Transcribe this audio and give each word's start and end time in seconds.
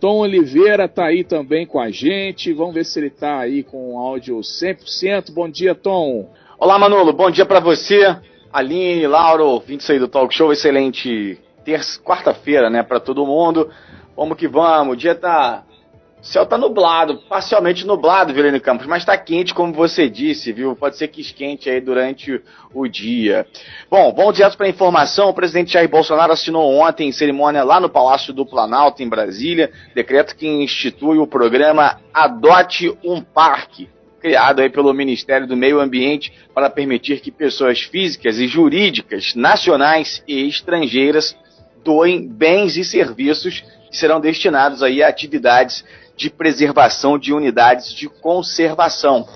Tom 0.00 0.18
Oliveira 0.18 0.84
está 0.84 1.06
aí 1.06 1.24
também 1.24 1.66
com 1.66 1.80
a 1.80 1.90
gente. 1.90 2.52
Vamos 2.52 2.74
ver 2.74 2.84
se 2.84 3.00
ele 3.00 3.08
está 3.08 3.40
aí 3.40 3.64
com 3.64 3.94
o 3.94 3.98
áudio 3.98 4.38
100%. 4.38 5.32
Bom 5.32 5.48
dia, 5.48 5.74
Tom. 5.74 6.30
Olá, 6.56 6.78
Manolo. 6.78 7.12
Bom 7.12 7.28
dia 7.30 7.44
para 7.44 7.58
você. 7.58 8.16
Aline, 8.52 9.08
Lauro, 9.08 9.58
vim 9.58 9.80
sair 9.80 9.98
do 9.98 10.06
Talk 10.06 10.32
Show. 10.32 10.52
Excelente 10.52 11.38
quarta-feira, 12.04 12.70
né, 12.70 12.82
para 12.82 13.00
todo 13.00 13.26
mundo. 13.26 13.68
Vamos 14.16 14.38
que 14.38 14.46
vamos. 14.46 14.94
O 14.94 14.96
dia 14.96 15.16
tá 15.16 15.64
o 16.20 16.26
céu 16.26 16.44
tá 16.44 16.58
nublado, 16.58 17.18
parcialmente 17.28 17.86
nublado, 17.86 18.34
Vilene 18.34 18.58
Campos, 18.58 18.86
mas 18.86 19.04
tá 19.04 19.16
quente, 19.16 19.54
como 19.54 19.72
você 19.72 20.08
disse, 20.08 20.52
viu? 20.52 20.74
Pode 20.74 20.96
ser 20.96 21.08
que 21.08 21.20
esquente 21.20 21.70
aí 21.70 21.80
durante 21.80 22.42
o 22.74 22.88
dia. 22.88 23.46
Bom, 23.88 24.12
vamos 24.12 24.34
direto 24.34 24.56
para 24.56 24.66
a 24.66 24.70
informação. 24.70 25.28
O 25.28 25.34
presidente 25.34 25.72
Jair 25.72 25.88
Bolsonaro 25.88 26.32
assinou 26.32 26.74
ontem 26.74 27.08
em 27.08 27.12
cerimônia 27.12 27.62
lá 27.62 27.78
no 27.78 27.88
Palácio 27.88 28.32
do 28.32 28.44
Planalto, 28.44 29.02
em 29.02 29.08
Brasília, 29.08 29.70
decreto 29.94 30.34
que 30.34 30.46
institui 30.46 31.18
o 31.18 31.26
programa 31.26 32.00
Adote 32.12 32.92
um 33.04 33.20
Parque, 33.20 33.88
criado 34.20 34.60
aí 34.60 34.68
pelo 34.68 34.92
Ministério 34.92 35.46
do 35.46 35.56
Meio 35.56 35.80
Ambiente 35.80 36.32
para 36.52 36.68
permitir 36.68 37.20
que 37.20 37.30
pessoas 37.30 37.80
físicas 37.80 38.38
e 38.38 38.48
jurídicas, 38.48 39.34
nacionais 39.36 40.22
e 40.26 40.48
estrangeiras, 40.48 41.36
doem 41.84 42.26
bens 42.26 42.76
e 42.76 42.84
serviços 42.84 43.62
que 43.90 43.96
serão 43.96 44.20
destinados 44.20 44.82
aí 44.82 45.02
a 45.02 45.08
atividades 45.08 45.82
de 46.16 46.28
preservação 46.28 47.18
de 47.18 47.32
unidades 47.32 47.92
de 47.92 48.06
conservação. 48.08 49.26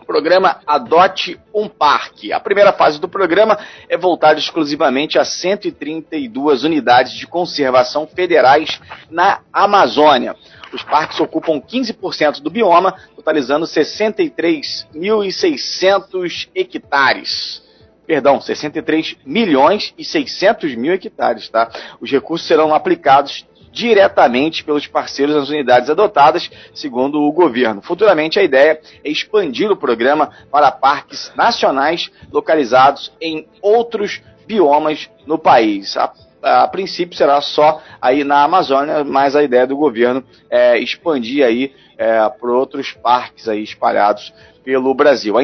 O 0.00 0.04
programa 0.04 0.60
Adote 0.66 1.40
um 1.54 1.68
Parque. 1.68 2.32
A 2.32 2.40
primeira 2.40 2.72
fase 2.72 2.98
do 3.00 3.08
programa 3.08 3.58
é 3.88 3.96
voltada 3.96 4.38
exclusivamente 4.38 5.18
a 5.18 5.24
132 5.24 6.64
unidades 6.64 7.12
de 7.12 7.26
conservação 7.26 8.06
federais 8.06 8.78
na 9.10 9.40
Amazônia. 9.52 10.36
Os 10.72 10.82
parques 10.82 11.20
ocupam 11.20 11.60
15% 11.60 12.40
do 12.40 12.50
bioma, 12.50 12.94
totalizando 13.16 13.66
63.600 13.66 16.48
hectares 16.54 17.67
perdão, 18.08 18.40
63 18.40 19.16
milhões 19.24 19.92
e 19.98 20.02
600 20.02 20.74
mil 20.74 20.94
hectares, 20.94 21.46
tá? 21.50 21.70
Os 22.00 22.10
recursos 22.10 22.48
serão 22.48 22.74
aplicados 22.74 23.46
diretamente 23.70 24.64
pelos 24.64 24.86
parceiros 24.86 25.36
nas 25.36 25.50
unidades 25.50 25.90
adotadas, 25.90 26.50
segundo 26.74 27.20
o 27.20 27.30
governo. 27.30 27.82
Futuramente, 27.82 28.38
a 28.38 28.42
ideia 28.42 28.80
é 29.04 29.10
expandir 29.10 29.70
o 29.70 29.76
programa 29.76 30.30
para 30.50 30.72
parques 30.72 31.30
nacionais 31.36 32.10
localizados 32.32 33.12
em 33.20 33.46
outros 33.60 34.22
biomas 34.46 35.10
no 35.26 35.38
país. 35.38 35.94
A, 35.98 36.10
a 36.42 36.68
princípio 36.68 37.16
será 37.16 37.40
só 37.40 37.80
aí 38.00 38.24
na 38.24 38.44
Amazônia, 38.44 39.04
mas 39.04 39.34
a 39.34 39.42
ideia 39.42 39.66
do 39.66 39.76
governo 39.76 40.22
é 40.50 40.78
expandir 40.78 41.44
aí 41.44 41.72
é, 41.96 42.28
para 42.28 42.52
outros 42.52 42.92
parques 42.92 43.48
aí 43.48 43.62
espalhados 43.62 44.32
pelo 44.64 44.94
Brasil. 44.94 45.34
A, 45.38 45.42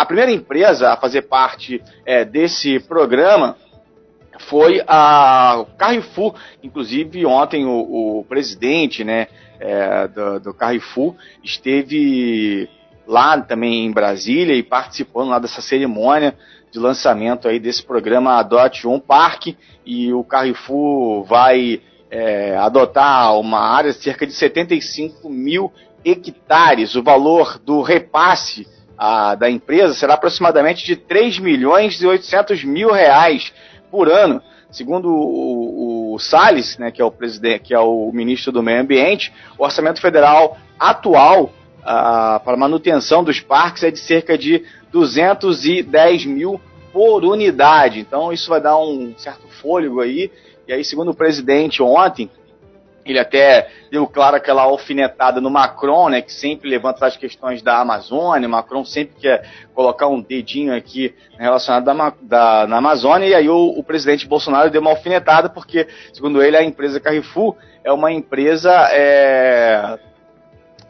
a, 0.00 0.06
primeira 0.06 0.30
empresa 0.30 0.92
a 0.92 0.96
fazer 0.96 1.22
parte 1.22 1.82
é, 2.06 2.24
desse 2.24 2.78
programa 2.80 3.56
foi 4.40 4.82
a 4.86 5.64
Carrefour. 5.76 6.34
Inclusive, 6.62 7.26
ontem 7.26 7.64
o, 7.64 8.18
o 8.18 8.24
presidente 8.28 9.02
né, 9.02 9.26
é, 9.58 10.06
do, 10.08 10.40
do 10.40 10.54
Carrefour 10.54 11.14
esteve 11.42 12.68
lá 13.06 13.40
também 13.40 13.86
em 13.86 13.90
Brasília 13.90 14.54
e 14.54 14.62
participando 14.62 15.30
lá 15.30 15.38
dessa 15.38 15.62
cerimônia 15.62 16.36
de 16.70 16.78
lançamento 16.78 17.48
aí 17.48 17.58
desse 17.58 17.82
programa 17.82 18.38
Adote 18.38 18.86
um 18.86 19.00
Parque 19.00 19.56
e 19.84 20.12
o 20.12 20.22
Carrefour 20.22 21.24
vai 21.24 21.80
é, 22.10 22.56
adotar 22.56 23.38
uma 23.38 23.60
área 23.60 23.92
de 23.92 24.02
cerca 24.02 24.26
de 24.26 24.32
75 24.32 25.28
mil 25.28 25.72
hectares. 26.04 26.94
O 26.94 27.02
valor 27.02 27.58
do 27.58 27.82
repasse 27.82 28.66
a, 28.96 29.34
da 29.34 29.50
empresa 29.50 29.94
será 29.94 30.14
aproximadamente 30.14 30.84
de 30.84 30.96
3 30.96 31.38
milhões 31.38 32.00
e 32.00 32.06
800 32.06 32.64
mil 32.64 32.90
reais 32.90 33.52
por 33.90 34.08
ano. 34.08 34.42
Segundo 34.70 35.08
o, 35.08 36.14
o 36.14 36.18
Salles, 36.18 36.76
né, 36.76 36.90
que 36.90 37.00
é 37.00 37.04
o 37.04 37.10
presidente, 37.10 37.64
que 37.64 37.74
é 37.74 37.78
o 37.78 38.10
ministro 38.12 38.52
do 38.52 38.62
Meio 38.62 38.82
Ambiente, 38.82 39.32
o 39.56 39.64
orçamento 39.64 40.00
federal 40.00 40.58
atual 40.78 41.52
para 42.44 42.56
manutenção 42.56 43.24
dos 43.24 43.40
parques 43.40 43.82
é 43.82 43.90
de 43.90 43.98
cerca 43.98 44.36
de 44.36 44.64
210 44.92 46.26
mil 46.26 46.60
por 46.92 47.24
unidade. 47.24 48.00
Então 48.00 48.32
isso 48.32 48.50
vai 48.50 48.60
dar 48.60 48.78
um 48.78 49.14
certo 49.16 49.48
fôlego 49.48 50.00
aí. 50.00 50.30
E 50.66 50.72
aí, 50.72 50.84
segundo 50.84 51.12
o 51.12 51.14
presidente 51.14 51.82
ontem, 51.82 52.30
ele 53.06 53.18
até 53.18 53.70
deu 53.90 54.06
claro 54.06 54.36
aquela 54.36 54.62
alfinetada 54.62 55.40
no 55.40 55.48
Macron, 55.48 56.10
né, 56.10 56.20
que 56.20 56.30
sempre 56.30 56.68
levanta 56.68 57.06
as 57.06 57.16
questões 57.16 57.62
da 57.62 57.78
Amazônia. 57.78 58.46
O 58.46 58.50
Macron 58.50 58.84
sempre 58.84 59.16
quer 59.18 59.48
colocar 59.74 60.08
um 60.08 60.20
dedinho 60.20 60.76
aqui 60.76 61.14
relacionado 61.38 61.84
da, 61.84 62.12
da, 62.20 62.66
na 62.66 62.76
Amazônia. 62.76 63.26
E 63.26 63.34
aí 63.34 63.48
o, 63.48 63.74
o, 63.78 63.82
presidente 63.82 64.26
Bolsonaro 64.26 64.70
deu 64.70 64.82
uma 64.82 64.90
alfinetada, 64.90 65.48
porque, 65.48 65.88
segundo 66.12 66.42
ele, 66.42 66.56
a 66.56 66.62
empresa 66.62 67.00
Carrefour 67.00 67.56
é 67.82 67.90
uma 67.90 68.12
empresa 68.12 68.70
é, 68.92 69.98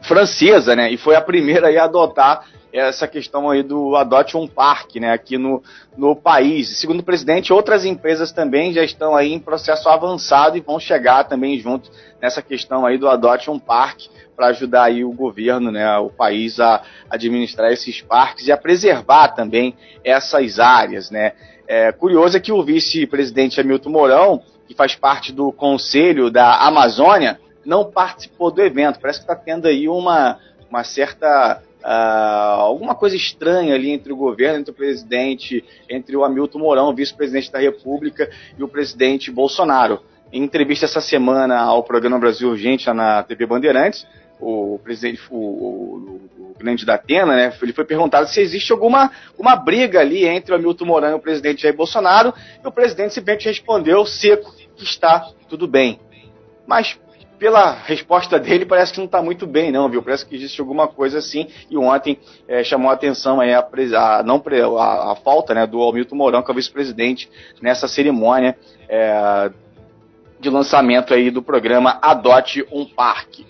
francesa, 0.01 0.75
né, 0.75 0.91
e 0.91 0.97
foi 0.97 1.15
a 1.15 1.21
primeira 1.21 1.67
a 1.69 1.85
adotar 1.85 2.45
essa 2.71 3.07
questão 3.07 3.49
aí 3.49 3.63
do 3.63 3.95
adote 3.95 4.37
um 4.37 4.47
parque, 4.47 4.99
né, 4.99 5.11
aqui 5.11 5.37
no, 5.37 5.61
no 5.97 6.15
país. 6.15 6.79
Segundo 6.79 6.99
o 6.99 7.03
presidente, 7.03 7.51
outras 7.51 7.83
empresas 7.83 8.31
também 8.31 8.71
já 8.71 8.83
estão 8.83 9.15
aí 9.15 9.33
em 9.33 9.39
processo 9.39 9.89
avançado 9.89 10.55
e 10.55 10.61
vão 10.61 10.79
chegar 10.79 11.23
também 11.23 11.57
junto 11.59 11.89
nessa 12.21 12.41
questão 12.41 12.85
aí 12.85 12.97
do 12.97 13.09
adote 13.09 13.49
um 13.49 13.59
parque 13.59 14.09
para 14.35 14.47
ajudar 14.47 14.83
aí 14.83 15.03
o 15.03 15.11
governo, 15.11 15.71
né, 15.71 15.97
o 15.97 16.09
país 16.09 16.59
a 16.59 16.83
administrar 17.09 17.71
esses 17.71 18.01
parques 18.01 18.47
e 18.47 18.51
a 18.51 18.57
preservar 18.57 19.29
também 19.29 19.75
essas 20.03 20.59
áreas, 20.59 21.09
né. 21.09 21.33
É, 21.67 21.91
curioso 21.91 22.37
é 22.37 22.39
que 22.39 22.51
o 22.51 22.63
vice-presidente 22.63 23.59
Hamilton 23.59 23.89
Mourão, 23.89 24.41
que 24.67 24.73
faz 24.73 24.95
parte 24.95 25.31
do 25.31 25.51
conselho 25.51 26.31
da 26.31 26.55
Amazônia, 26.65 27.39
não 27.69 27.85
participou 27.85 28.49
do 28.49 28.63
evento. 28.63 28.99
Parece 28.99 29.19
que 29.19 29.23
está 29.23 29.35
tendo 29.35 29.67
aí 29.67 29.87
uma, 29.87 30.39
uma 30.69 30.83
certa 30.83 31.61
Uh, 31.79 32.59
alguma 32.59 32.93
coisa 32.93 33.15
estranha 33.15 33.73
ali 33.73 33.89
entre 33.89 34.11
o 34.11 34.15
governo, 34.17 34.59
entre 34.59 34.71
o 34.71 34.75
presidente, 34.75 35.63
entre 35.89 36.13
o 36.13 36.25
Hamilton 36.25 36.59
Mourão, 36.59 36.93
vice-presidente 36.93 37.49
da 37.49 37.57
República, 37.57 38.29
e 38.57 38.61
o 38.61 38.67
presidente 38.67 39.31
Bolsonaro. 39.31 40.01
Em 40.29 40.43
entrevista 40.43 40.83
essa 40.83 40.99
semana 40.99 41.57
ao 41.57 41.81
programa 41.81 42.19
Brasil 42.19 42.49
Urgente 42.49 42.91
na 42.91 43.23
TV 43.23 43.45
Bandeirantes, 43.45 44.05
o 44.41 44.77
presidente, 44.83 45.21
o, 45.31 45.37
o, 45.37 46.21
o 46.37 46.55
grande 46.59 46.85
da 46.85 46.95
Atena, 46.95 47.33
né, 47.33 47.53
ele 47.61 47.71
foi 47.71 47.85
perguntado 47.85 48.27
se 48.27 48.41
existe 48.41 48.73
alguma 48.73 49.09
uma 49.37 49.55
briga 49.55 50.01
ali 50.01 50.27
entre 50.27 50.51
o 50.51 50.57
Hamilton 50.57 50.85
Mourão 50.85 51.11
e 51.11 51.13
o 51.13 51.19
presidente 51.19 51.61
Jair 51.61 51.77
Bolsonaro, 51.77 52.33
e 52.61 52.67
o 52.67 52.71
presidente 52.73 53.13
simplesmente 53.13 53.47
respondeu 53.47 54.05
seco 54.05 54.53
que 54.75 54.83
está 54.83 55.31
tudo 55.47 55.65
bem. 55.65 55.97
Mas 56.67 56.99
pela 57.39 57.71
resposta 57.71 58.37
dele, 58.37 58.65
parece 58.65 58.91
que 58.91 58.99
não 58.99 59.05
está 59.05 59.21
muito 59.21 59.47
bem, 59.47 59.71
não, 59.71 59.89
viu? 59.89 60.03
Parece 60.03 60.25
que 60.25 60.35
existe 60.35 60.59
alguma 60.59 60.87
coisa 60.87 61.19
assim. 61.19 61.47
E 61.69 61.77
ontem 61.77 62.19
é, 62.47 62.63
chamou 62.63 62.91
a 62.91 62.93
atenção 62.93 63.39
aí 63.39 63.53
a, 63.53 63.59
a, 63.59 64.23
não, 64.23 64.43
a, 64.77 65.13
a, 65.13 65.15
falta 65.15 65.53
né, 65.53 65.65
do 65.65 65.81
Hamilton 65.81 66.15
Mourão, 66.15 66.43
que 66.43 66.51
é 66.51 66.53
o 66.53 66.55
vice-presidente, 66.55 67.29
nessa 67.61 67.87
cerimônia 67.87 68.57
é, 68.89 69.49
de 70.39 70.49
lançamento 70.49 71.13
aí 71.13 71.31
do 71.31 71.41
programa 71.41 71.97
Adote 72.01 72.65
um 72.71 72.85
Parque. 72.85 73.45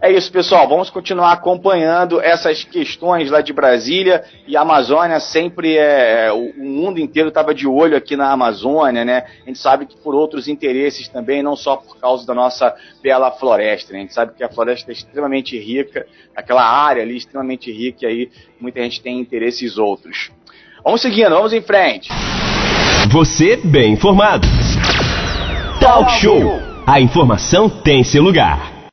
É 0.00 0.12
isso, 0.12 0.30
pessoal. 0.30 0.68
Vamos 0.68 0.90
continuar 0.90 1.32
acompanhando 1.32 2.20
essas 2.20 2.62
questões 2.62 3.30
lá 3.30 3.40
de 3.40 3.52
Brasília 3.52 4.22
e 4.46 4.56
Amazônia 4.56 5.18
sempre 5.18 5.78
é. 5.78 6.30
O 6.30 6.52
mundo 6.62 7.00
inteiro 7.00 7.28
estava 7.28 7.54
de 7.54 7.66
olho 7.66 7.96
aqui 7.96 8.16
na 8.16 8.30
Amazônia, 8.30 9.04
né? 9.04 9.24
A 9.44 9.48
gente 9.48 9.58
sabe 9.58 9.86
que 9.86 9.96
por 9.96 10.14
outros 10.14 10.46
interesses 10.46 11.08
também, 11.08 11.42
não 11.42 11.56
só 11.56 11.76
por 11.76 11.98
causa 11.98 12.26
da 12.26 12.34
nossa 12.34 12.74
bela 13.02 13.30
floresta, 13.30 13.92
né? 13.92 14.00
A 14.00 14.02
gente 14.02 14.14
sabe 14.14 14.34
que 14.34 14.44
a 14.44 14.48
floresta 14.48 14.90
é 14.90 14.92
extremamente 14.92 15.58
rica, 15.58 16.06
aquela 16.36 16.64
área 16.64 17.02
ali 17.02 17.16
extremamente 17.16 17.72
rica 17.72 18.04
e 18.04 18.06
aí 18.06 18.30
muita 18.60 18.82
gente 18.82 19.00
tem 19.00 19.18
interesses 19.18 19.78
outros. 19.78 20.30
Vamos 20.84 21.00
seguindo, 21.00 21.30
vamos 21.30 21.54
em 21.54 21.62
frente. 21.62 22.10
Você 23.10 23.56
bem 23.56 23.92
informado. 23.92 24.46
Talk 25.80 26.10
Show. 26.20 26.60
A 26.86 27.00
informação 27.00 27.70
tem 27.70 28.04
seu 28.04 28.22
lugar. 28.22 28.73